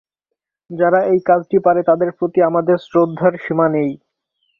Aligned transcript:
যারা 0.69 0.99
এই 1.11 1.19
কাজটি 1.25 1.57
পারে 1.65 1.81
তাঁদের 1.83 2.09
প্রতি 2.17 2.39
আমাদের 2.49 2.77
শ্রদ্ধার 2.85 3.33
সীমা 3.43 3.67
নেই। 3.69 3.91